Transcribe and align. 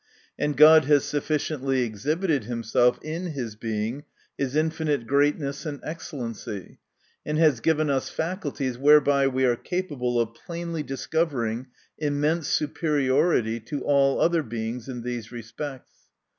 And 0.39 0.57
God 0.57 0.85
has 0.85 1.03
sufficiently 1.05 1.83
exhibited 1.83 2.45
himself, 2.45 2.97
in 3.03 3.27
his 3.33 3.55
Being, 3.55 4.03
his 4.35 4.55
infinite 4.55 5.01
g 5.07 5.13
eatness 5.13 5.63
and 5.63 5.79
excellency: 5.83 6.79
and 7.23 7.37
has 7.37 7.59
given 7.59 7.87
us 7.87 8.09
THE 8.09 8.23
NATURE 8.23 8.31
OF 8.31 8.37
VIRTUE 8.57 8.73
267 8.79 8.81
faculties, 8.81 8.83
whereby 8.83 9.27
we 9.27 9.45
are 9.45 9.55
capable 9.55 10.19
of 10.19 10.33
plainly 10.33 10.81
discovering 10.81 11.67
immense 11.99 12.47
superiority 12.47 13.59
to 13.59 13.83
all 13.83 14.19
other 14.19 14.41
Beings, 14.41 14.89
in 14.89 15.03
these 15.03 15.31
respects. 15.31 15.93